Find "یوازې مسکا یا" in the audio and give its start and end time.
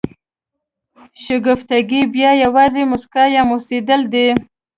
2.43-3.41